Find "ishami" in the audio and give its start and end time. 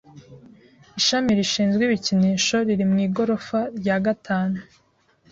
0.99-1.29